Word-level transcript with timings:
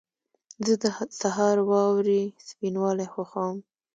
زه 0.65 0.73
د 0.81 0.85
سهار 1.21 1.57
واورې 1.69 2.21
سپینوالی 2.47 3.07
خوښوم. 3.13 3.57